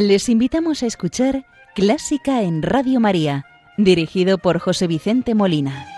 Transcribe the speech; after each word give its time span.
Les 0.00 0.28
invitamos 0.28 0.84
a 0.84 0.86
escuchar 0.86 1.44
Clásica 1.74 2.42
en 2.42 2.62
Radio 2.62 3.00
María, 3.00 3.46
dirigido 3.76 4.38
por 4.38 4.60
José 4.60 4.86
Vicente 4.86 5.34
Molina. 5.34 5.88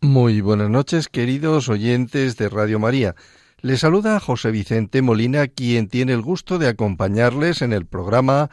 Muy 0.00 0.40
buenas 0.40 0.70
noches, 0.70 1.06
queridos 1.06 1.68
oyentes 1.68 2.36
de 2.36 2.48
Radio 2.48 2.80
María. 2.80 3.14
Les 3.60 3.78
saluda 3.78 4.18
José 4.18 4.50
Vicente 4.50 5.02
Molina, 5.02 5.46
quien 5.46 5.86
tiene 5.86 6.14
el 6.14 6.22
gusto 6.22 6.58
de 6.58 6.66
acompañarles 6.66 7.62
en 7.62 7.72
el 7.72 7.86
programa 7.86 8.50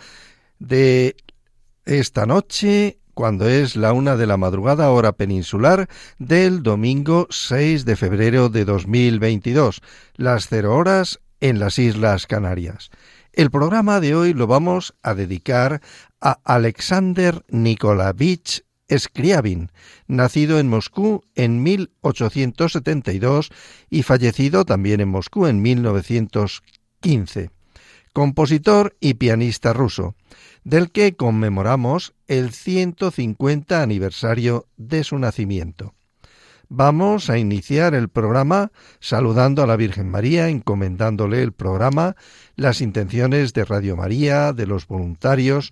de 0.60 1.16
esta 1.86 2.28
noche 2.28 3.00
cuando 3.16 3.48
es 3.48 3.76
la 3.78 3.94
una 3.94 4.18
de 4.18 4.28
la 4.28 4.38
madrugada 4.38 4.92
hora 4.92 5.14
peninsular 5.14 5.88
del 6.20 6.62
domingo 6.62 7.26
6 7.32 7.86
de 7.86 7.96
febrero 7.96 8.50
de 8.50 8.66
2022, 8.66 9.82
las 10.16 10.48
cero 10.50 10.76
horas 10.76 11.22
en 11.40 11.58
las 11.60 11.80
Islas 11.80 12.28
Canarias. 12.28 12.92
El 13.32 13.50
programa 13.52 14.02
de 14.02 14.16
hoy 14.16 14.34
lo 14.34 14.48
vamos 14.48 14.94
a 15.02 15.16
dedicar 15.16 15.82
a 16.22 16.40
Alexander 16.44 17.44
Nikolavich 17.50 18.66
Scriabin, 18.96 19.72
nacido 20.08 20.60
en 20.60 20.68
Moscú 20.68 21.24
en 21.36 21.64
1872 21.64 23.50
y 23.90 24.04
fallecido 24.04 24.66
también 24.66 25.00
en 25.00 25.10
Moscú 25.10 25.48
en 25.48 25.62
1915. 25.62 27.50
Compositor 28.14 28.96
y 29.00 29.16
pianista 29.16 29.74
ruso 29.74 30.16
del 30.66 30.92
que 30.92 31.16
conmemoramos 31.16 32.14
el 32.28 32.52
150 32.52 33.82
aniversario 33.82 34.66
de 34.76 35.06
su 35.06 35.18
nacimiento. 35.18 35.94
Vamos 36.68 37.30
a 37.30 37.38
iniciar 37.38 37.94
el 37.94 38.10
programa 38.10 38.72
saludando 39.00 39.62
a 39.62 39.68
la 39.68 39.76
Virgen 39.76 40.10
María, 40.10 40.50
encomendándole 40.50 41.44
el 41.44 41.54
programa, 41.54 42.16
las 42.56 42.82
intenciones 42.82 43.54
de 43.54 43.64
Radio 43.64 43.96
María, 43.96 44.52
de 44.52 44.66
los 44.66 44.88
voluntarios, 44.88 45.72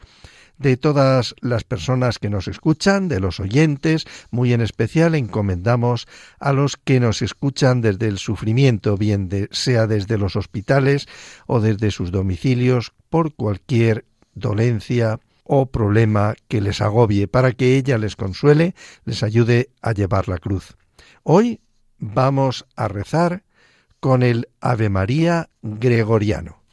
de 0.59 0.77
todas 0.77 1.33
las 1.41 1.63
personas 1.63 2.19
que 2.19 2.29
nos 2.29 2.47
escuchan, 2.47 3.07
de 3.07 3.19
los 3.19 3.39
oyentes, 3.39 4.05
muy 4.29 4.53
en 4.53 4.61
especial 4.61 5.15
encomendamos 5.15 6.07
a 6.39 6.53
los 6.53 6.77
que 6.77 6.99
nos 6.99 7.23
escuchan 7.23 7.81
desde 7.81 8.07
el 8.07 8.19
sufrimiento, 8.19 8.95
bien 8.95 9.29
sea 9.49 9.87
desde 9.87 10.19
los 10.19 10.35
hospitales 10.35 11.07
o 11.47 11.59
desde 11.59 11.89
sus 11.89 12.11
domicilios, 12.11 12.93
por 13.09 13.33
cualquier 13.33 14.05
dolencia 14.33 15.19
o 15.43 15.65
problema 15.65 16.35
que 16.47 16.61
les 16.61 16.81
agobie, 16.81 17.27
para 17.27 17.51
que 17.51 17.77
ella 17.77 17.97
les 17.97 18.15
consuele, 18.15 18.75
les 19.05 19.23
ayude 19.23 19.69
a 19.81 19.91
llevar 19.91 20.27
la 20.29 20.37
cruz. 20.37 20.75
Hoy 21.23 21.59
vamos 21.99 22.65
a 22.75 22.87
rezar 22.87 23.43
con 23.99 24.23
el 24.23 24.49
Ave 24.61 24.89
María 24.89 25.49
gregoriano. 25.61 26.63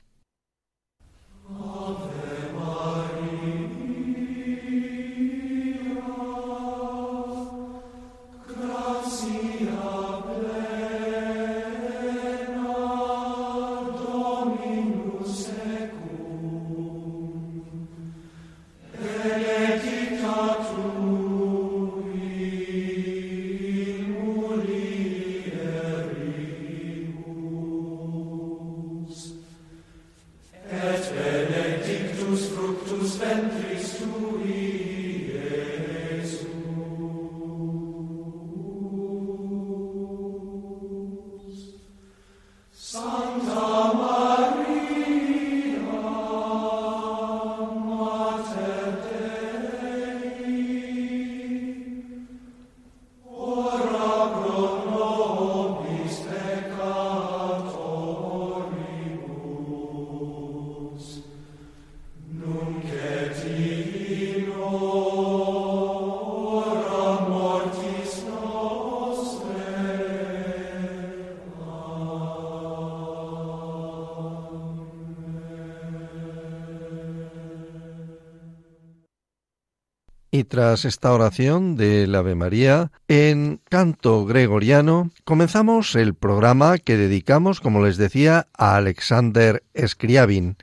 Y 80.40 80.44
tras 80.44 80.86
esta 80.86 81.12
oración 81.12 81.76
del 81.76 82.14
Ave 82.14 82.34
María 82.34 82.90
en 83.08 83.60
canto 83.68 84.24
gregoriano, 84.24 85.10
comenzamos 85.24 85.94
el 85.94 86.14
programa 86.14 86.78
que 86.78 86.96
dedicamos, 86.96 87.60
como 87.60 87.84
les 87.84 87.98
decía, 87.98 88.48
a 88.56 88.76
Alexander 88.76 89.62
Scriabin, 89.78 90.56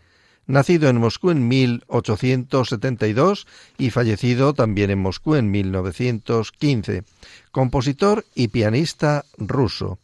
nacido 0.48 0.90
en 0.90 0.98
Moscú 0.98 1.30
en 1.30 1.48
1872 1.48 3.46
y 3.78 3.92
fallecido 3.92 4.56
también 4.56 4.90
en 4.90 4.98
Moscú 4.98 5.36
en 5.36 5.52
1915, 5.52 7.04
compositor 7.52 8.26
y 8.34 8.48
pianista 8.48 9.26
ruso. 9.38 10.00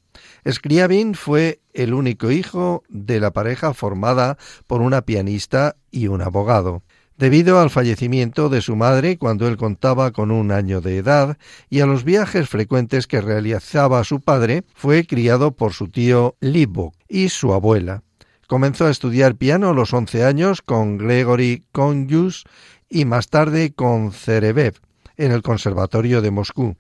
Scriabin 0.48 1.16
fue 1.16 1.62
el 1.74 1.96
único 1.96 2.30
hijo 2.30 2.84
de 2.90 3.20
la 3.20 3.32
pareja 3.32 3.74
formada 3.74 4.38
por 4.68 4.82
una 4.82 5.02
pianista 5.02 5.78
y 5.90 6.10
un 6.10 6.22
abogado 6.22 6.84
debido 7.24 7.62
al 7.62 7.70
fallecimiento 7.70 8.50
de 8.50 8.60
su 8.60 8.76
madre 8.76 9.18
cuando 9.18 9.48
él 9.48 9.56
contaba 9.56 10.12
con 10.12 10.30
un 10.30 10.52
año 10.52 10.82
de 10.82 10.98
edad 10.98 11.38
y 11.70 11.80
a 11.80 11.86
los 11.86 12.04
viajes 12.04 12.50
frecuentes 12.50 13.08
que 13.08 13.22
realizaba 13.22 14.04
su 14.04 14.20
padre, 14.20 14.66
fue 14.76 15.08
criado 15.08 15.56
por 15.56 15.72
su 15.72 15.88
tío 15.88 16.36
Libok 16.42 16.94
y 17.08 17.30
su 17.30 17.54
abuela. 17.54 18.04
Comenzó 18.46 18.88
a 18.88 18.92
estudiar 18.92 19.38
piano 19.38 19.70
a 19.70 19.74
los 19.74 19.94
once 19.94 20.26
años 20.26 20.62
con 20.62 20.98
Gregory 20.98 21.64
Konyus 21.72 22.44
y 22.90 23.06
más 23.06 23.30
tarde 23.30 23.72
con 23.72 24.12
Cerebev 24.12 24.82
en 25.16 25.32
el 25.32 25.44
Conservatorio 25.44 26.22
de 26.22 26.32
Moscú. 26.32 26.76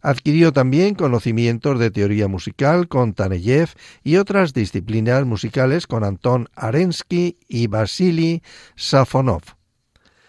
Adquirió 0.00 0.52
también 0.52 0.94
conocimientos 0.94 1.80
de 1.80 1.90
teoría 1.90 2.28
musical 2.28 2.86
con 2.86 3.14
Taneyev 3.14 3.70
y 4.04 4.14
otras 4.18 4.52
disciplinas 4.52 5.24
musicales 5.24 5.88
con 5.88 6.04
Anton 6.04 6.48
Arensky 6.54 7.36
y 7.48 7.66
Vasily 7.66 8.44
Safonov. 8.76 9.57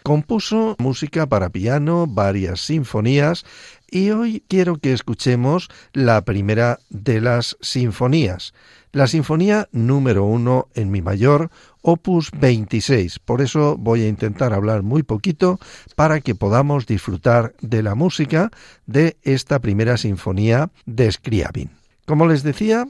Compuso 0.09 0.75
música 0.79 1.27
para 1.27 1.51
piano, 1.51 2.07
varias 2.07 2.61
sinfonías 2.61 3.45
y 3.91 4.09
hoy 4.09 4.43
quiero 4.47 4.77
que 4.77 4.91
escuchemos 4.91 5.69
la 5.93 6.25
primera 6.25 6.79
de 6.89 7.21
las 7.21 7.57
sinfonías, 7.61 8.55
la 8.91 9.05
sinfonía 9.05 9.69
número 9.71 10.25
uno 10.25 10.67
en 10.73 10.89
mi 10.89 11.03
mayor, 11.03 11.51
opus 11.83 12.31
26. 12.31 13.19
Por 13.19 13.39
eso 13.39 13.77
voy 13.77 14.01
a 14.01 14.07
intentar 14.07 14.51
hablar 14.51 14.81
muy 14.81 15.03
poquito 15.03 15.59
para 15.95 16.21
que 16.21 16.33
podamos 16.33 16.87
disfrutar 16.87 17.53
de 17.61 17.83
la 17.83 17.93
música 17.93 18.49
de 18.87 19.15
esta 19.21 19.59
primera 19.59 19.95
sinfonía 19.97 20.71
de 20.87 21.11
Scriabin. 21.11 21.69
Como 22.07 22.25
les 22.25 22.41
decía, 22.41 22.87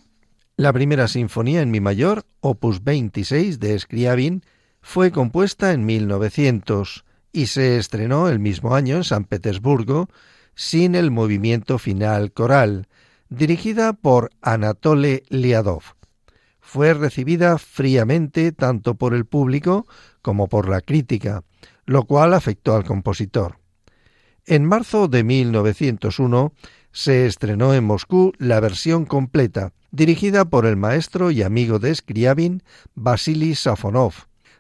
la 0.56 0.72
primera 0.72 1.10
sinfonía 1.10 1.62
en 1.64 1.70
mi 1.70 1.82
mayor, 1.82 2.24
opus 2.40 2.82
26 2.82 3.60
de 3.60 3.78
Scriabin, 3.78 4.42
fue 4.82 5.12
compuesta 5.12 5.74
en 5.74 5.86
1900 5.86 7.04
y 7.32 7.48
se 7.48 7.78
estrenó 7.78 8.30
el 8.30 8.40
mismo 8.40 8.76
año 8.76 8.98
en 8.98 9.04
San 9.04 9.26
Petersburgo 9.26 10.10
sin 10.56 10.96
el 10.96 11.12
movimiento 11.12 11.78
final 11.78 12.32
coral, 12.34 12.88
dirigida 13.30 13.94
por 13.94 14.32
Anatole 14.42 15.24
Liadov. 15.30 15.84
Fue 16.60 16.94
recibida 16.94 17.58
fríamente 17.58 18.52
tanto 18.52 18.96
por 18.96 19.14
el 19.14 19.26
público 19.26 19.88
como 20.22 20.48
por 20.48 20.68
la 20.68 20.82
crítica, 20.82 21.44
lo 21.86 22.04
cual 22.04 22.34
afectó 22.34 22.76
al 22.76 22.84
compositor. 22.84 23.58
En 24.46 24.66
marzo 24.66 25.08
de 25.08 25.24
1901 25.24 26.54
se 26.92 27.26
estrenó 27.26 27.74
en 27.74 27.84
Moscú 27.84 28.34
la 28.38 28.60
versión 28.60 29.06
completa, 29.06 29.74
dirigida 29.92 30.46
por 30.46 30.66
el 30.66 30.76
maestro 30.76 31.32
y 31.32 31.44
amigo 31.44 31.80
de 31.80 31.96
Scriabin, 31.96 32.64
Vasily 32.96 33.56
Safonov. 33.56 34.14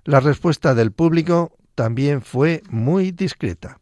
La 0.05 0.19
respuesta 0.19 0.73
del 0.73 0.91
público 0.91 1.57
también 1.79 2.21
fue 2.21 2.61
muy 2.69 3.13
discreta. 3.13 3.79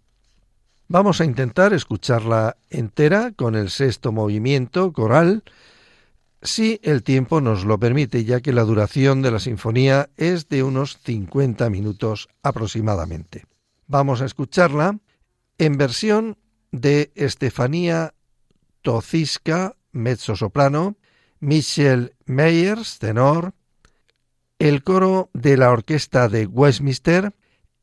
Vamos 0.88 1.20
a 1.20 1.26
intentar 1.26 1.74
escucharla 1.74 2.56
entera 2.70 3.32
con 3.32 3.56
el 3.56 3.72
sexto 3.72 4.12
movimiento 4.12 4.94
coral, 4.94 5.44
si 6.44 6.80
el 6.84 7.02
tiempo 7.02 7.42
nos 7.42 7.66
lo 7.66 7.80
permite, 7.80 8.24
ya 8.24 8.40
que 8.40 8.54
la 8.54 8.66
duración 8.66 9.24
de 9.24 9.32
la 9.32 9.40
sinfonía 9.40 10.12
es 10.16 10.48
de 10.48 10.62
unos 10.62 11.00
50 11.06 11.72
minutos 11.72 12.30
aproximadamente. 12.44 13.46
Vamos 13.88 14.22
a 14.22 14.26
escucharla 14.26 15.00
en 15.58 15.78
versión 15.80 16.38
de 16.72 17.12
Estefanía 17.16 18.14
Toziska, 18.84 19.76
mezzo-soprano, 19.92 20.98
Michelle 21.40 22.14
Meyers, 22.28 23.00
tenor, 23.00 23.56
el 24.60 24.84
coro 24.84 25.32
de 25.34 25.58
la 25.58 25.72
Orquesta 25.72 26.30
de 26.30 26.46
Westminster 26.46 27.34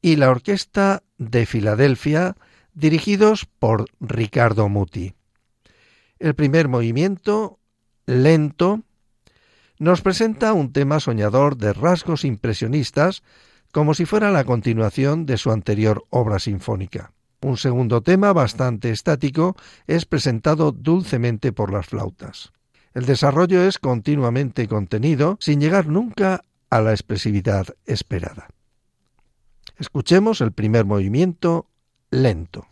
y 0.04 0.16
la 0.16 0.28
Orquesta 0.28 1.02
de 1.16 1.46
Filadelfia, 1.46 2.36
dirigidos 2.74 3.46
por 3.46 3.86
Ricardo 4.00 4.68
Muti. 4.68 5.14
El 6.18 6.34
primer 6.34 6.68
movimiento, 6.68 7.58
lento, 8.04 8.82
nos 9.78 10.02
presenta 10.02 10.52
un 10.52 10.74
tema 10.74 11.00
soñador 11.00 11.56
de 11.56 11.72
rasgos 11.72 12.26
impresionistas, 12.26 13.22
como 13.72 13.94
si 13.94 14.04
fuera 14.04 14.30
la 14.30 14.44
continuación 14.44 15.24
de 15.24 15.38
su 15.38 15.50
anterior 15.50 16.04
obra 16.10 16.38
sinfónica. 16.38 17.14
Un 17.40 17.56
segundo 17.56 18.02
tema, 18.02 18.34
bastante 18.34 18.90
estático, 18.90 19.56
es 19.86 20.04
presentado 20.04 20.70
dulcemente 20.70 21.50
por 21.50 21.72
las 21.72 21.86
flautas. 21.86 22.52
El 22.92 23.06
desarrollo 23.06 23.62
es 23.62 23.78
continuamente 23.78 24.68
contenido, 24.68 25.38
sin 25.40 25.62
llegar 25.62 25.86
nunca 25.86 26.42
a 26.68 26.82
la 26.82 26.90
expresividad 26.90 27.68
esperada. 27.86 28.48
Escuchemos 29.76 30.40
el 30.40 30.52
primer 30.52 30.84
movimiento 30.84 31.66
lento. 32.10 32.66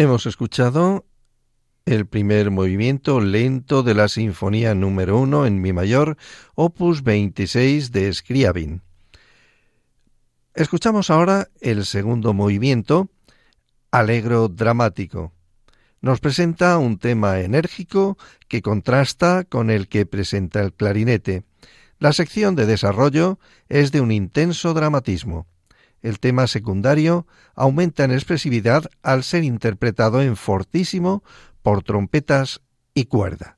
Hemos 0.00 0.26
escuchado 0.26 1.06
el 1.84 2.06
primer 2.06 2.52
movimiento 2.52 3.20
lento 3.20 3.82
de 3.82 3.94
la 3.94 4.06
Sinfonía 4.06 4.72
número 4.72 5.18
1 5.18 5.44
en 5.44 5.60
Mi 5.60 5.72
mayor, 5.72 6.16
opus 6.54 7.02
26 7.02 7.90
de 7.90 8.14
Scriabin. 8.14 8.82
Escuchamos 10.54 11.10
ahora 11.10 11.48
el 11.60 11.84
segundo 11.84 12.32
movimiento, 12.32 13.08
alegro 13.90 14.46
dramático. 14.46 15.32
Nos 16.00 16.20
presenta 16.20 16.78
un 16.78 16.98
tema 16.98 17.40
enérgico 17.40 18.18
que 18.46 18.62
contrasta 18.62 19.42
con 19.42 19.68
el 19.68 19.88
que 19.88 20.06
presenta 20.06 20.60
el 20.60 20.74
clarinete. 20.74 21.42
La 21.98 22.12
sección 22.12 22.54
de 22.54 22.66
desarrollo 22.66 23.40
es 23.68 23.90
de 23.90 24.00
un 24.00 24.12
intenso 24.12 24.74
dramatismo. 24.74 25.48
El 26.02 26.20
tema 26.20 26.46
secundario 26.46 27.26
aumenta 27.54 28.04
en 28.04 28.12
expresividad 28.12 28.84
al 29.02 29.24
ser 29.24 29.44
interpretado 29.44 30.22
en 30.22 30.36
fortísimo 30.36 31.22
por 31.62 31.82
trompetas 31.82 32.60
y 32.94 33.04
cuerda. 33.04 33.57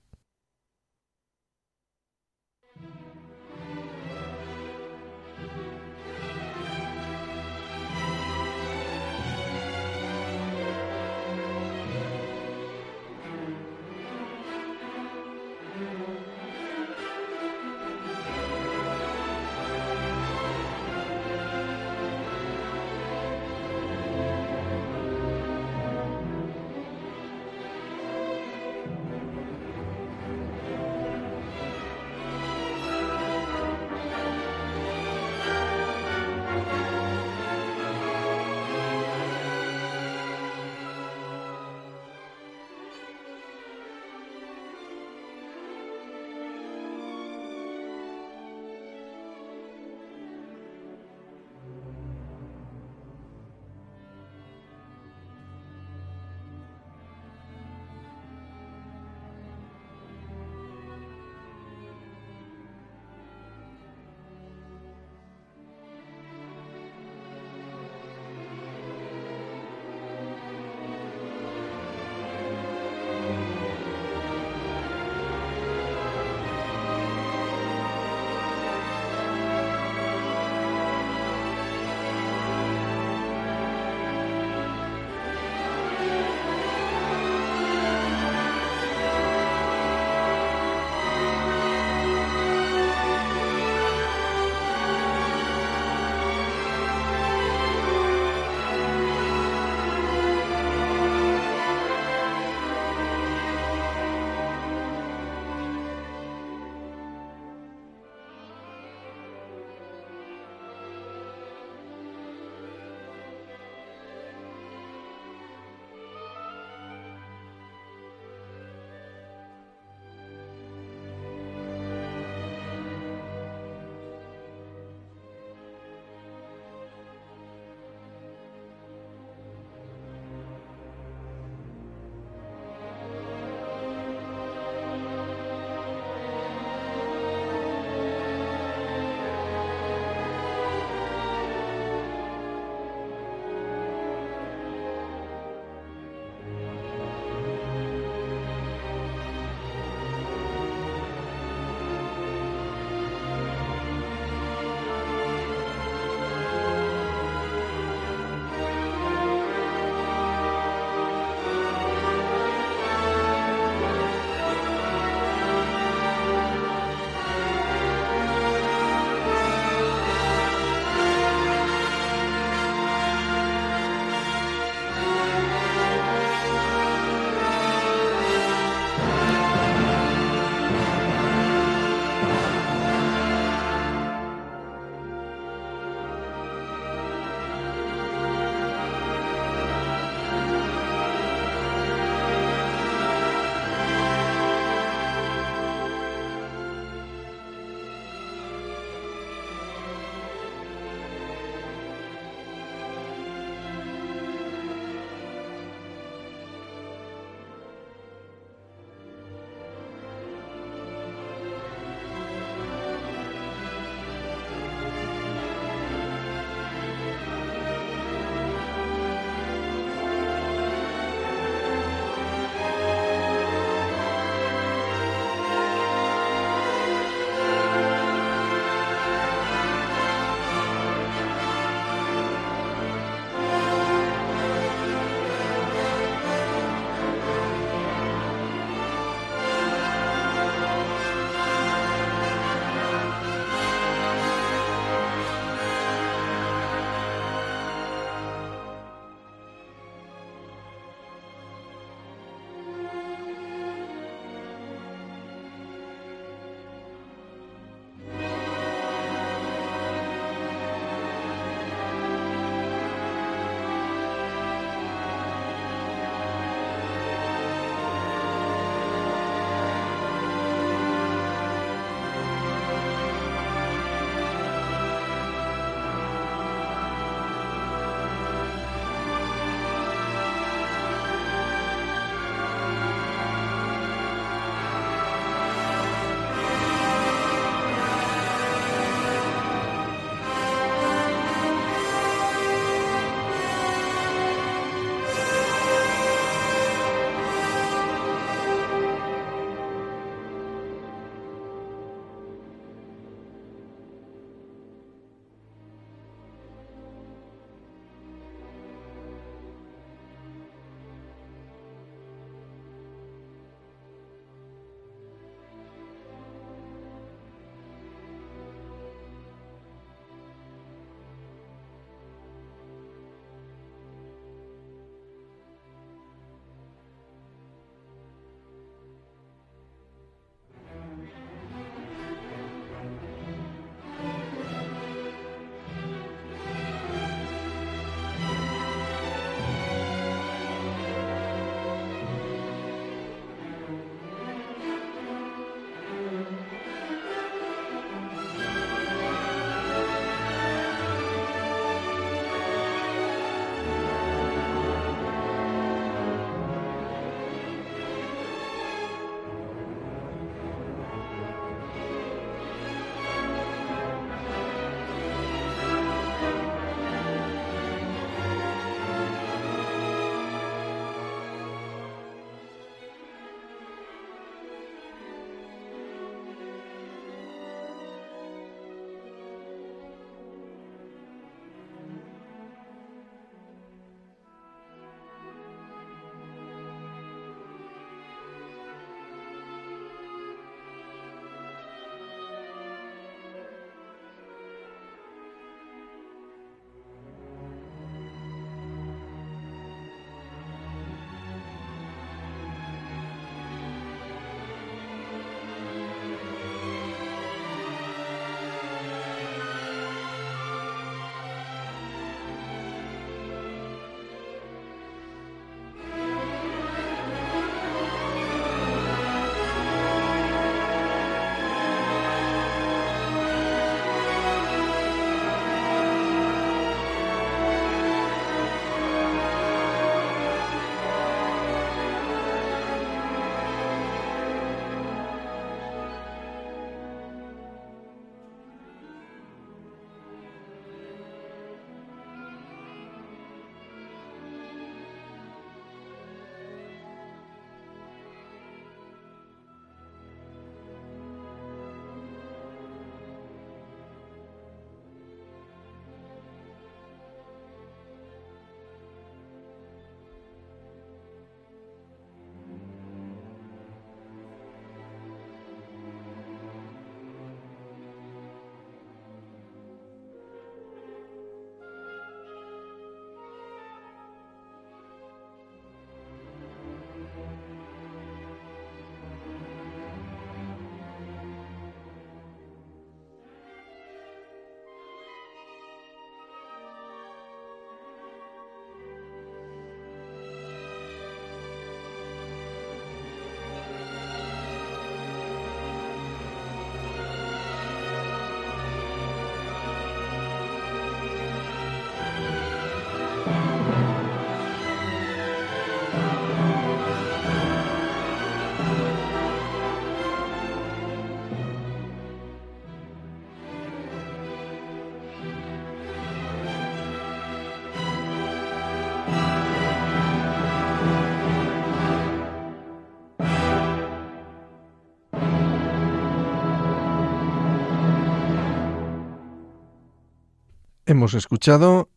Hemos 531.00 531.14
escuchado 531.14 531.88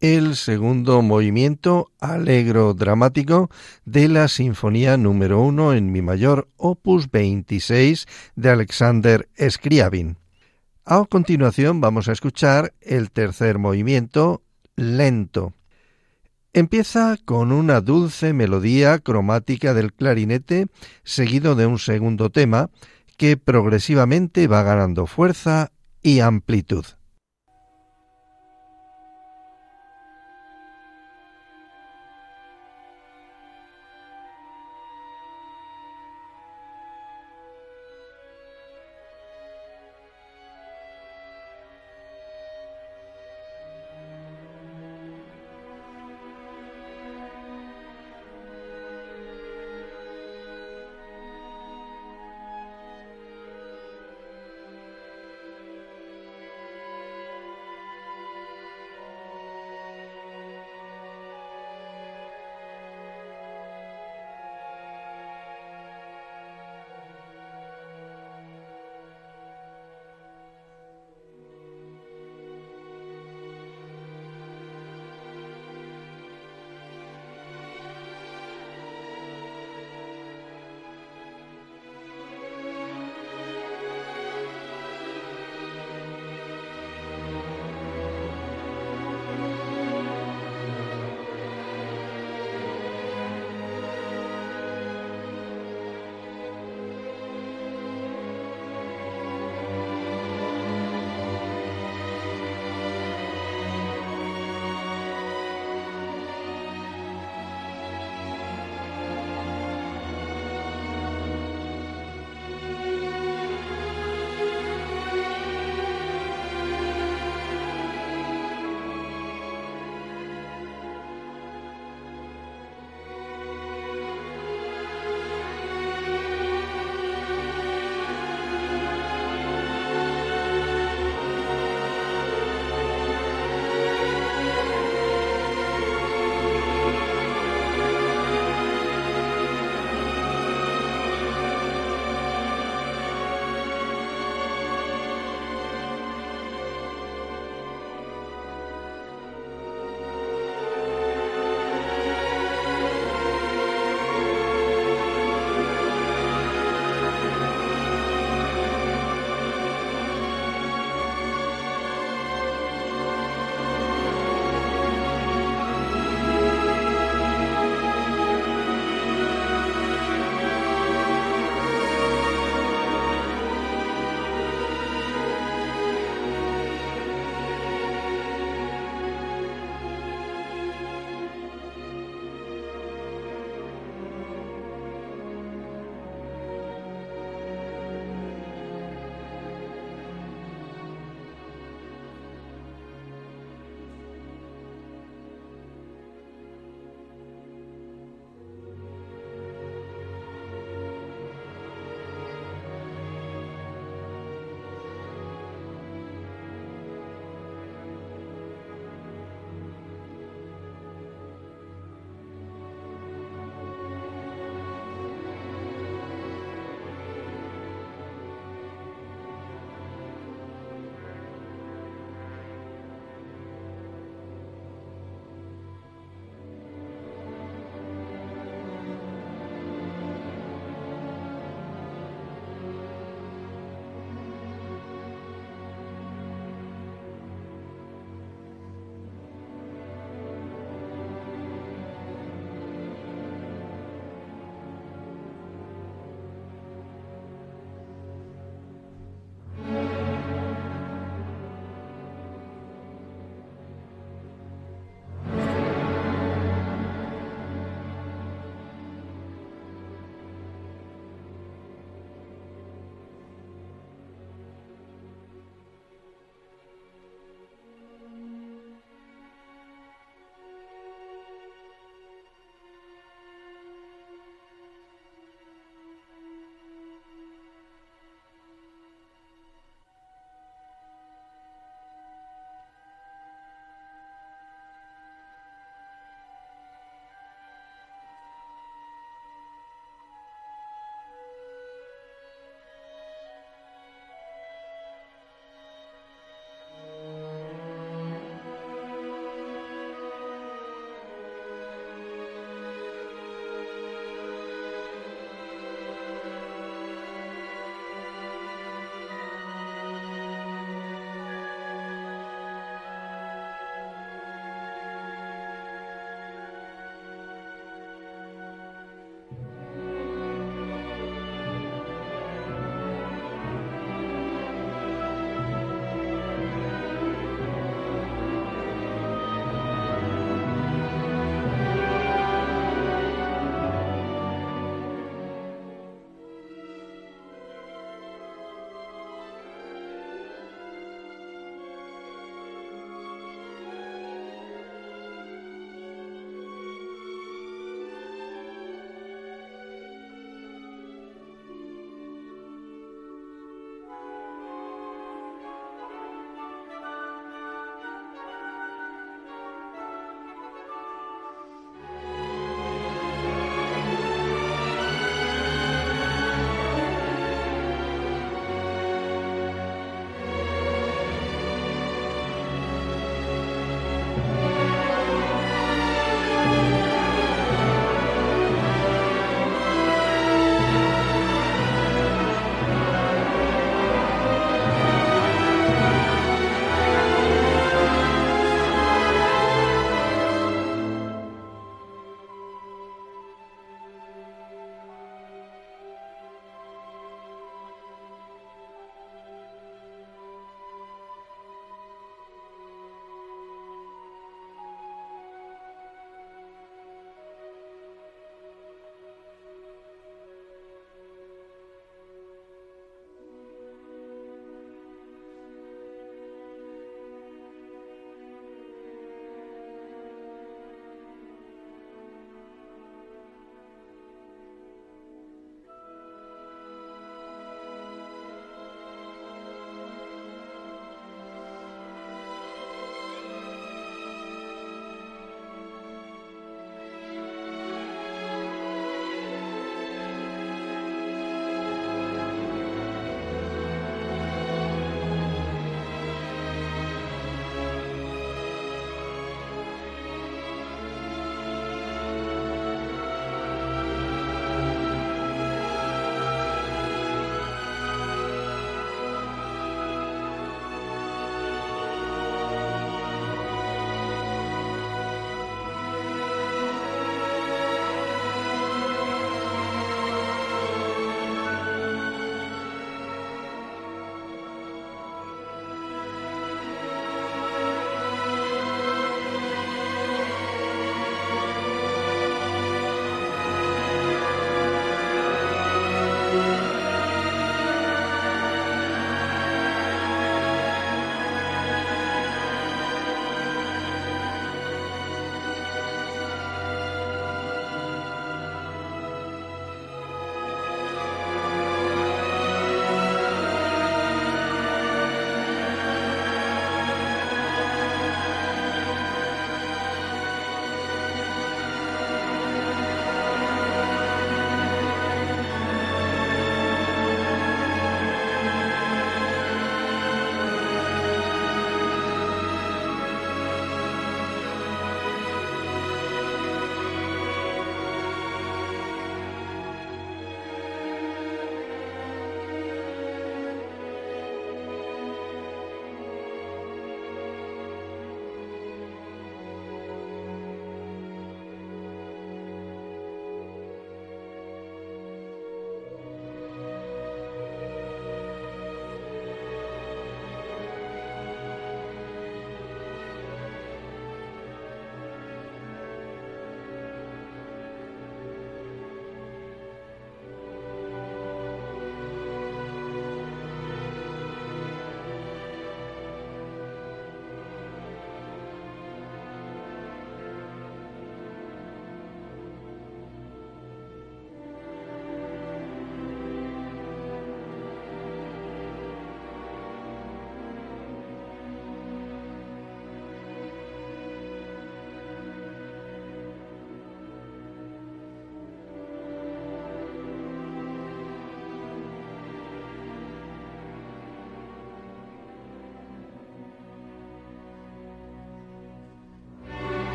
el 0.00 0.34
segundo 0.34 1.02
movimiento 1.02 1.92
alegro 2.00 2.72
dramático 2.72 3.50
de 3.84 4.08
la 4.08 4.28
Sinfonía 4.28 4.96
número 4.96 5.42
1 5.42 5.74
en 5.74 5.92
Mi 5.92 6.00
mayor, 6.00 6.48
opus 6.56 7.10
26 7.10 8.06
de 8.34 8.48
Alexander 8.48 9.28
Scriabin. 9.38 10.16
A 10.86 11.04
continuación 11.04 11.82
vamos 11.82 12.08
a 12.08 12.12
escuchar 12.12 12.72
el 12.80 13.10
tercer 13.10 13.58
movimiento 13.58 14.42
lento. 14.74 15.52
Empieza 16.54 17.18
con 17.26 17.52
una 17.52 17.82
dulce 17.82 18.32
melodía 18.32 19.00
cromática 19.00 19.74
del 19.74 19.92
clarinete 19.92 20.68
seguido 21.04 21.56
de 21.56 21.66
un 21.66 21.78
segundo 21.78 22.30
tema 22.30 22.70
que 23.18 23.36
progresivamente 23.36 24.46
va 24.46 24.62
ganando 24.62 25.04
fuerza 25.04 25.72
y 26.00 26.20
amplitud. 26.20 26.86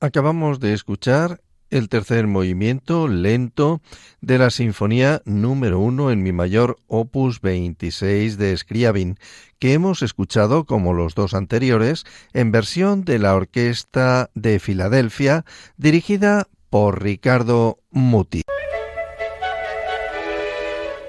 Acabamos 0.00 0.60
de 0.60 0.74
escuchar 0.74 1.40
el 1.70 1.88
tercer 1.88 2.28
movimiento 2.28 3.08
lento 3.08 3.80
de 4.20 4.38
la 4.38 4.50
Sinfonía 4.50 5.22
número 5.24 5.80
1 5.80 6.12
en 6.12 6.22
mi 6.22 6.30
mayor 6.30 6.76
opus 6.86 7.40
26 7.40 8.38
de 8.38 8.56
Scriabin, 8.56 9.18
que 9.58 9.72
hemos 9.72 10.02
escuchado 10.02 10.66
como 10.66 10.92
los 10.92 11.16
dos 11.16 11.34
anteriores 11.34 12.04
en 12.32 12.52
versión 12.52 13.04
de 13.04 13.18
la 13.18 13.34
Orquesta 13.34 14.30
de 14.36 14.60
Filadelfia 14.60 15.44
dirigida 15.76 16.46
por 16.70 17.02
Ricardo 17.02 17.80
Muti. 17.90 18.42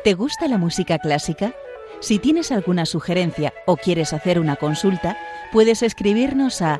¿Te 0.04 0.16
gusta 0.16 0.48
la 0.48 0.58
música 0.58 0.98
clásica? 0.98 1.54
Si 2.00 2.18
tienes 2.18 2.52
alguna 2.52 2.88
sugerencia 2.88 3.54
o 3.68 3.78
quieres 3.78 4.14
hacer 4.14 4.40
una 4.40 4.56
consulta, 4.56 5.16
puedes 5.52 5.84
escribirnos 5.84 6.64
a 6.64 6.80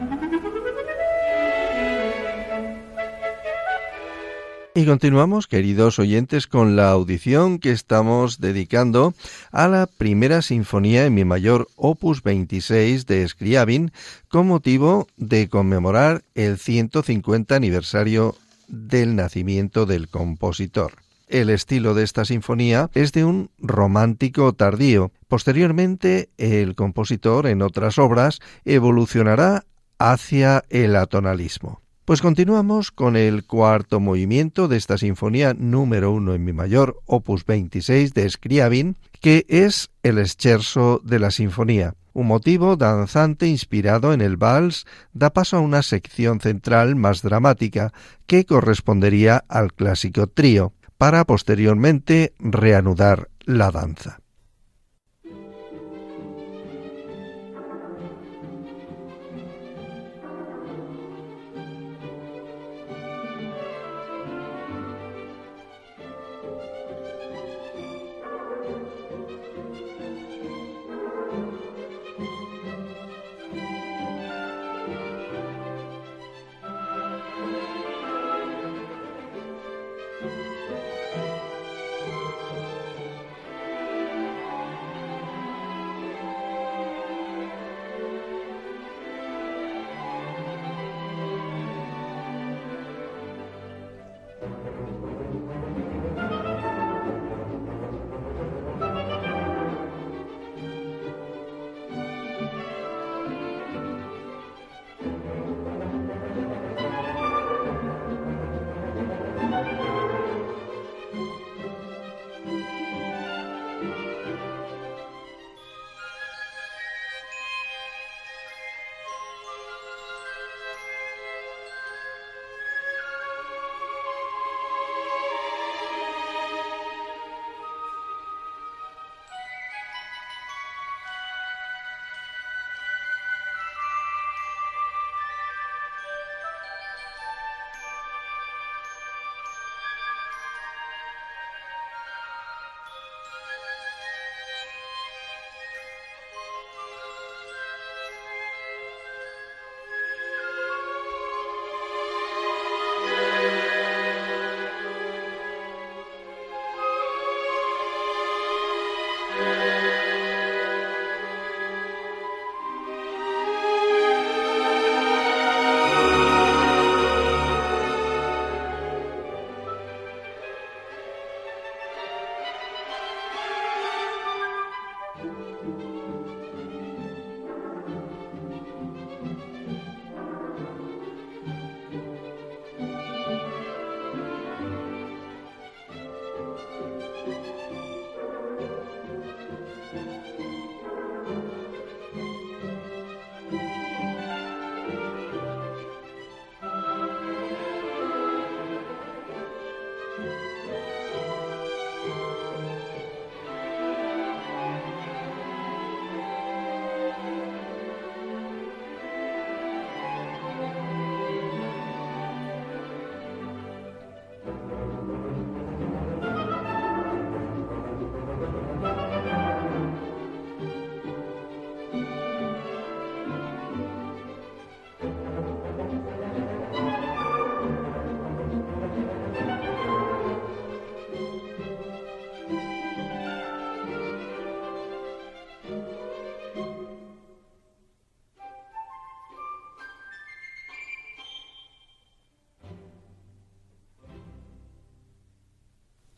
Y 4.73 4.85
continuamos, 4.85 5.47
queridos 5.47 5.99
oyentes, 5.99 6.47
con 6.47 6.77
la 6.77 6.91
audición 6.91 7.59
que 7.59 7.71
estamos 7.71 8.39
dedicando 8.39 9.13
a 9.51 9.67
la 9.67 9.85
primera 9.85 10.41
sinfonía 10.41 11.05
en 11.05 11.13
mi 11.13 11.25
mayor 11.25 11.67
opus 11.75 12.23
26 12.23 13.05
de 13.05 13.27
Scriabin 13.27 13.91
con 14.29 14.47
motivo 14.47 15.07
de 15.17 15.49
conmemorar 15.49 16.23
el 16.35 16.57
150 16.57 17.53
aniversario 17.53 18.35
del 18.69 19.17
nacimiento 19.17 19.85
del 19.85 20.07
compositor. 20.07 20.93
El 21.27 21.49
estilo 21.49 21.93
de 21.93 22.03
esta 22.03 22.23
sinfonía 22.23 22.89
es 22.93 23.11
de 23.11 23.25
un 23.25 23.49
romántico 23.57 24.53
tardío. 24.53 25.11
Posteriormente, 25.27 26.29
el 26.37 26.75
compositor 26.75 27.47
en 27.47 27.61
otras 27.61 27.99
obras 27.99 28.39
evolucionará 28.63 29.65
hacia 29.99 30.63
el 30.69 30.95
atonalismo. 30.95 31.81
Pues 32.05 32.19
continuamos 32.19 32.89
con 32.89 33.15
el 33.15 33.45
cuarto 33.45 33.99
movimiento 33.99 34.67
de 34.67 34.75
esta 34.75 34.97
sinfonía 34.97 35.53
número 35.53 36.11
uno 36.11 36.33
en 36.33 36.43
mi 36.43 36.51
mayor, 36.51 36.99
opus 37.05 37.45
26 37.45 38.15
de 38.15 38.27
Scriabin, 38.27 38.97
que 39.19 39.45
es 39.47 39.91
el 40.01 40.25
scherzo 40.27 40.99
de 41.03 41.19
la 41.19 41.29
sinfonía. 41.29 41.93
Un 42.13 42.25
motivo 42.25 42.75
danzante 42.75 43.47
inspirado 43.47 44.13
en 44.13 44.21
el 44.21 44.35
vals 44.35 44.87
da 45.13 45.29
paso 45.29 45.57
a 45.57 45.61
una 45.61 45.83
sección 45.83 46.41
central 46.41 46.95
más 46.95 47.21
dramática 47.21 47.93
que 48.25 48.45
correspondería 48.45 49.45
al 49.47 49.71
clásico 49.71 50.25
trío, 50.25 50.73
para 50.97 51.23
posteriormente 51.25 52.33
reanudar 52.39 53.29
la 53.45 53.69
danza. 53.71 54.20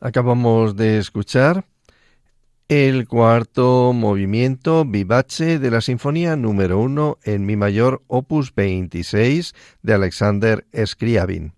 Acabamos 0.04 0.76
de 0.76 0.98
escuchar 0.98 1.64
el 2.68 3.08
cuarto 3.08 3.94
movimiento 3.94 4.84
vivace 4.84 5.60
de 5.60 5.72
la 5.72 5.80
Sinfonía 5.80 6.36
número 6.36 6.82
1 6.82 7.20
en 7.24 7.46
Mi 7.46 7.56
mayor 7.56 8.04
opus 8.08 8.54
26 8.54 9.56
de 9.82 9.94
Alexander 9.94 10.66
Scriabin. 10.86 11.54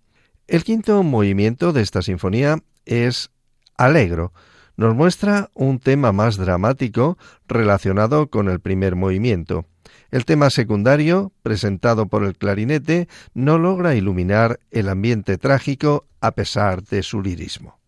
El 0.46 0.62
quinto 0.62 1.02
movimiento 1.02 1.72
de 1.72 1.82
esta 1.82 2.02
sinfonía 2.02 2.60
es 2.84 3.32
Alegro. 3.76 4.32
Nos 4.76 4.94
muestra 4.94 5.50
un 5.54 5.80
tema 5.80 6.12
más 6.12 6.36
dramático 6.36 7.18
relacionado 7.48 8.28
con 8.30 8.48
el 8.48 8.60
primer 8.60 8.94
movimiento. 8.94 9.66
El 10.12 10.24
tema 10.24 10.50
secundario, 10.50 11.32
presentado 11.42 12.06
por 12.06 12.22
el 12.22 12.36
clarinete, 12.36 13.08
no 13.34 13.58
logra 13.58 13.96
iluminar 13.96 14.60
el 14.70 14.88
ambiente 14.88 15.36
trágico 15.36 16.06
a 16.20 16.30
pesar 16.30 16.84
de 16.84 17.02
su 17.02 17.22
lirismo. 17.22 17.80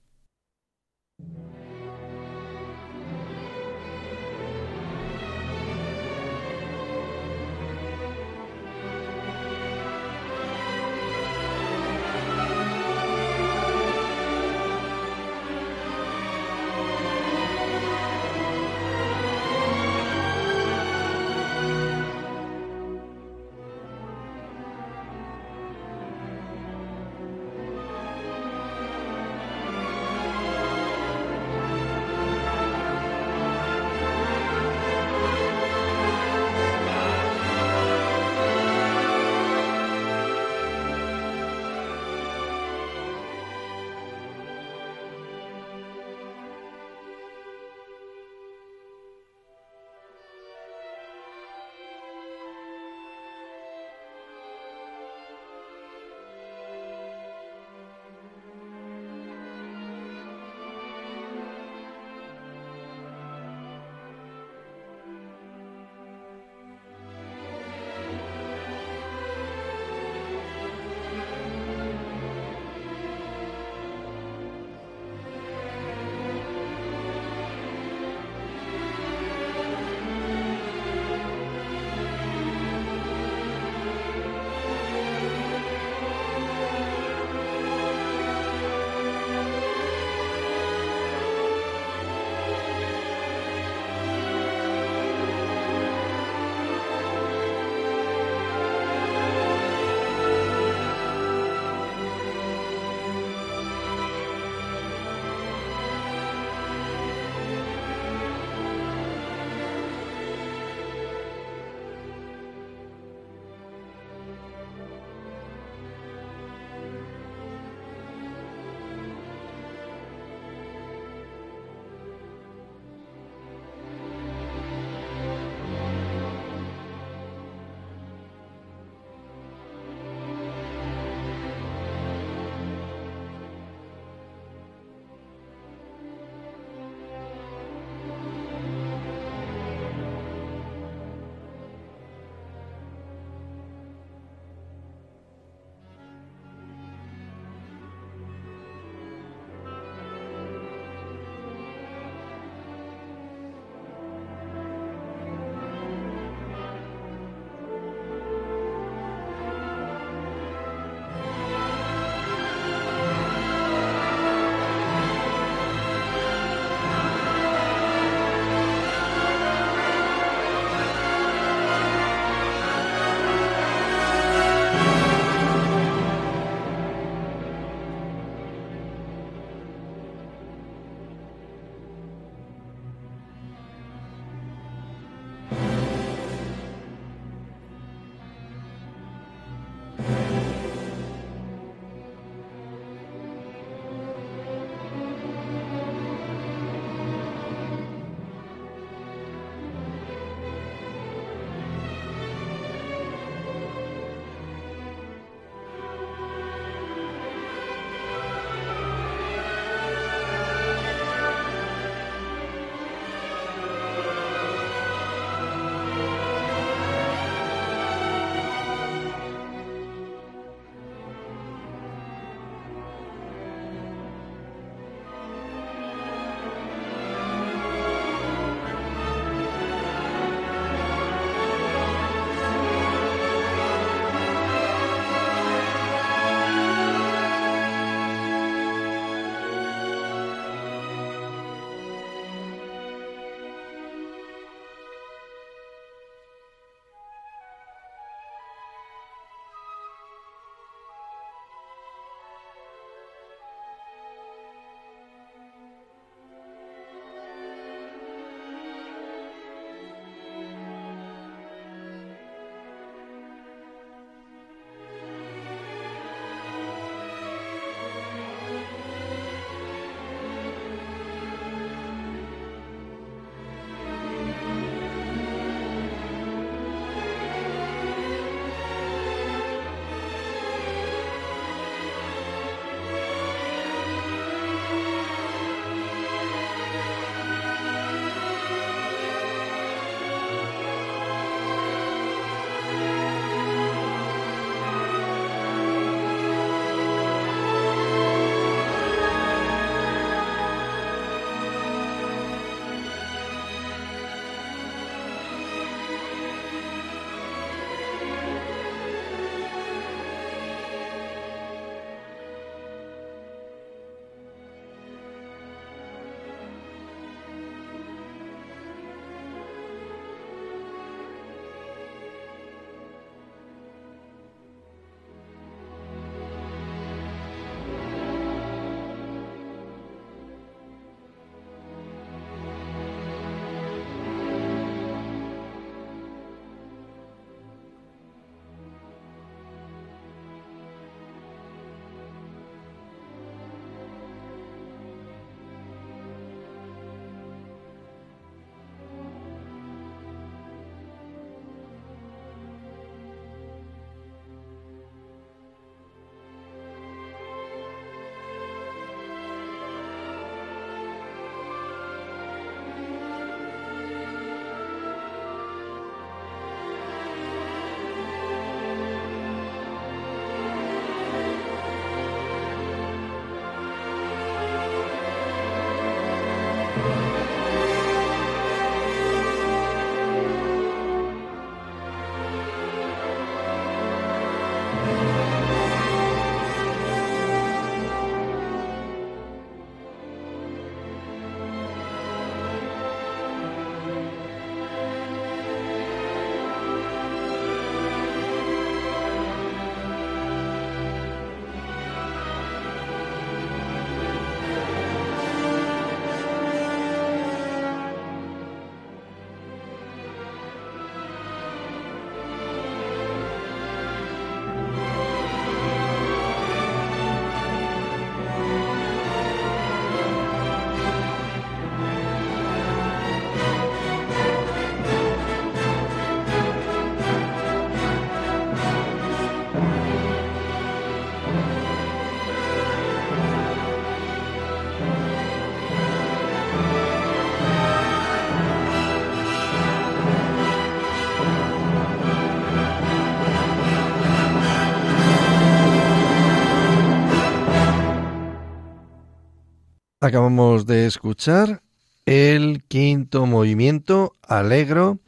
Acabamos 450.08 450.64
de 450.64 450.86
escuchar 450.86 451.60
el 452.06 452.62
quinto 452.66 453.26
movimiento 453.26 454.14
alegro 454.26 455.00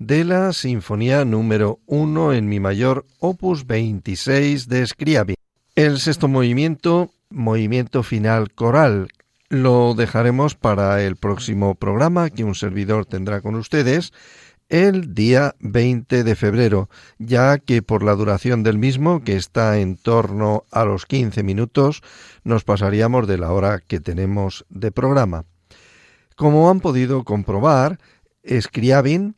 de 0.00 0.24
la 0.24 0.52
Sinfonía 0.52 1.24
número 1.24 1.78
1 1.86 2.32
en 2.32 2.48
Mi 2.48 2.58
mayor, 2.58 3.06
opus 3.20 3.68
26 3.68 4.68
de 4.68 4.84
Scriabin. 4.84 5.36
El 5.76 6.00
sexto 6.00 6.26
movimiento, 6.26 7.12
movimiento 7.30 8.02
final 8.02 8.50
coral, 8.52 9.06
lo 9.48 9.94
dejaremos 9.94 10.56
para 10.56 11.04
el 11.04 11.14
próximo 11.14 11.76
programa 11.76 12.28
que 12.28 12.42
un 12.42 12.56
servidor 12.56 13.06
tendrá 13.06 13.42
con 13.42 13.54
ustedes 13.54 14.12
el 14.68 15.14
día 15.14 15.54
20 15.60 16.24
de 16.24 16.36
febrero, 16.36 16.88
ya 17.18 17.58
que 17.58 17.82
por 17.82 18.02
la 18.02 18.14
duración 18.14 18.62
del 18.62 18.78
mismo, 18.78 19.22
que 19.22 19.36
está 19.36 19.78
en 19.78 19.96
torno 19.96 20.64
a 20.70 20.84
los 20.84 21.06
15 21.06 21.42
minutos, 21.42 22.02
nos 22.44 22.64
pasaríamos 22.64 23.26
de 23.26 23.38
la 23.38 23.52
hora 23.52 23.80
que 23.80 24.00
tenemos 24.00 24.66
de 24.68 24.92
programa. 24.92 25.44
Como 26.36 26.70
han 26.70 26.80
podido 26.80 27.24
comprobar, 27.24 27.98
Scriabin 28.60 29.36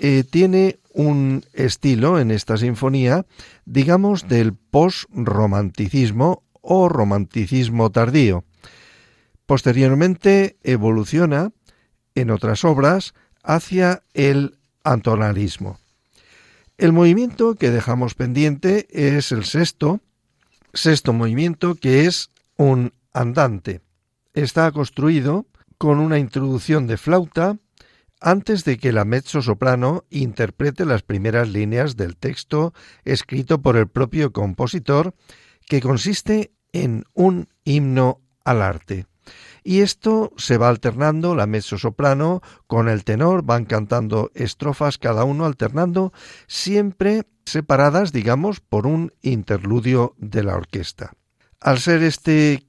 eh, 0.00 0.24
tiene 0.28 0.78
un 0.92 1.44
estilo 1.52 2.18
en 2.18 2.30
esta 2.30 2.56
sinfonía, 2.56 3.26
digamos, 3.64 4.28
del 4.28 4.54
post-romanticismo 4.54 6.44
o 6.60 6.88
romanticismo 6.88 7.90
tardío. 7.90 8.44
Posteriormente 9.46 10.56
evoluciona 10.62 11.52
en 12.14 12.30
otras 12.30 12.64
obras 12.64 13.14
hacia 13.42 14.02
el 14.12 14.57
antonalismo. 14.92 15.78
El 16.76 16.92
movimiento 16.92 17.54
que 17.54 17.70
dejamos 17.70 18.14
pendiente 18.14 18.86
es 18.90 19.32
el 19.32 19.44
sexto, 19.44 20.00
sexto 20.72 21.12
movimiento 21.12 21.74
que 21.74 22.06
es 22.06 22.30
un 22.56 22.92
andante. 23.12 23.80
Está 24.32 24.70
construido 24.70 25.46
con 25.76 25.98
una 25.98 26.18
introducción 26.18 26.86
de 26.86 26.96
flauta 26.96 27.58
antes 28.20 28.64
de 28.64 28.78
que 28.78 28.92
la 28.92 29.04
mezzo 29.04 29.42
soprano 29.42 30.04
interprete 30.10 30.84
las 30.84 31.02
primeras 31.02 31.48
líneas 31.48 31.96
del 31.96 32.16
texto 32.16 32.74
escrito 33.04 33.62
por 33.62 33.76
el 33.76 33.88
propio 33.88 34.32
compositor, 34.32 35.14
que 35.66 35.80
consiste 35.80 36.52
en 36.72 37.04
un 37.14 37.48
himno 37.64 38.20
al 38.44 38.62
arte. 38.62 39.06
Y 39.68 39.82
esto 39.82 40.32
se 40.38 40.56
va 40.56 40.70
alternando, 40.70 41.34
la 41.34 41.46
mezzo 41.46 41.76
soprano 41.76 42.40
con 42.66 42.88
el 42.88 43.04
tenor, 43.04 43.42
van 43.42 43.66
cantando 43.66 44.30
estrofas 44.34 44.96
cada 44.96 45.24
uno 45.24 45.44
alternando, 45.44 46.14
siempre 46.46 47.24
separadas, 47.44 48.10
digamos, 48.10 48.60
por 48.60 48.86
un 48.86 49.12
interludio 49.20 50.14
de 50.16 50.42
la 50.42 50.56
orquesta. 50.56 51.12
Al 51.60 51.80
ser 51.80 52.02
este 52.02 52.66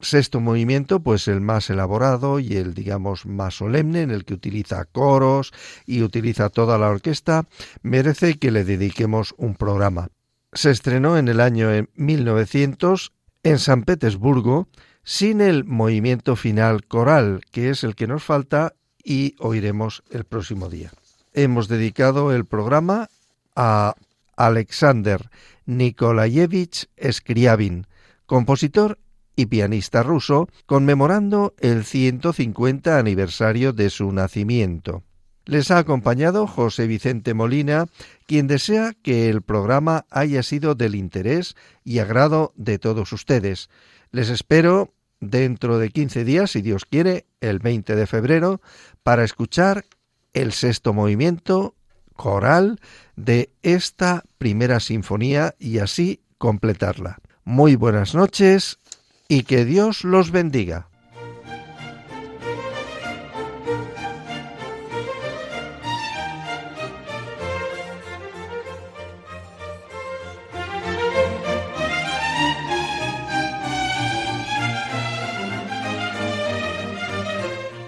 sexto 0.00 0.40
movimiento, 0.40 0.98
pues 0.98 1.28
el 1.28 1.40
más 1.40 1.70
elaborado 1.70 2.40
y 2.40 2.56
el, 2.56 2.74
digamos, 2.74 3.26
más 3.26 3.54
solemne, 3.54 4.02
en 4.02 4.10
el 4.10 4.24
que 4.24 4.34
utiliza 4.34 4.86
coros 4.86 5.52
y 5.86 6.02
utiliza 6.02 6.48
toda 6.48 6.78
la 6.78 6.88
orquesta, 6.88 7.46
merece 7.82 8.40
que 8.40 8.50
le 8.50 8.64
dediquemos 8.64 9.36
un 9.38 9.54
programa. 9.54 10.08
Se 10.52 10.72
estrenó 10.72 11.16
en 11.16 11.28
el 11.28 11.38
año 11.38 11.68
1900 11.94 13.12
en 13.44 13.60
San 13.60 13.84
Petersburgo 13.84 14.66
sin 15.04 15.40
el 15.40 15.64
movimiento 15.64 16.36
final 16.36 16.86
coral, 16.86 17.42
que 17.50 17.70
es 17.70 17.84
el 17.84 17.94
que 17.94 18.06
nos 18.06 18.22
falta 18.22 18.74
y 19.02 19.34
oiremos 19.38 20.02
el 20.10 20.24
próximo 20.24 20.68
día. 20.68 20.92
Hemos 21.32 21.68
dedicado 21.68 22.34
el 22.34 22.44
programa 22.44 23.08
a 23.56 23.94
Alexander 24.36 25.30
Nikolayevich 25.66 26.88
Scriabin, 27.10 27.86
compositor 28.26 28.98
y 29.36 29.46
pianista 29.46 30.02
ruso, 30.02 30.48
conmemorando 30.66 31.54
el 31.60 31.84
150 31.84 32.98
aniversario 32.98 33.72
de 33.72 33.90
su 33.90 34.12
nacimiento. 34.12 35.02
Les 35.46 35.70
ha 35.70 35.78
acompañado 35.78 36.46
José 36.46 36.86
Vicente 36.86 37.34
Molina, 37.34 37.86
quien 38.26 38.46
desea 38.46 38.92
que 39.02 39.28
el 39.28 39.42
programa 39.42 40.04
haya 40.10 40.42
sido 40.42 40.74
del 40.74 40.94
interés 40.94 41.56
y 41.84 41.98
agrado 41.98 42.52
de 42.56 42.78
todos 42.78 43.12
ustedes. 43.12 43.68
Les 44.12 44.28
espero 44.28 44.92
dentro 45.20 45.78
de 45.78 45.90
15 45.90 46.24
días, 46.24 46.50
si 46.50 46.62
Dios 46.62 46.84
quiere, 46.84 47.26
el 47.40 47.60
20 47.60 47.94
de 47.94 48.06
febrero, 48.06 48.60
para 49.02 49.24
escuchar 49.24 49.84
el 50.32 50.52
sexto 50.52 50.92
movimiento 50.92 51.74
coral 52.16 52.80
de 53.16 53.50
esta 53.62 54.24
primera 54.38 54.80
sinfonía 54.80 55.54
y 55.58 55.78
así 55.78 56.20
completarla. 56.38 57.18
Muy 57.44 57.76
buenas 57.76 58.14
noches 58.14 58.78
y 59.28 59.44
que 59.44 59.64
Dios 59.64 60.04
los 60.04 60.30
bendiga. 60.30 60.89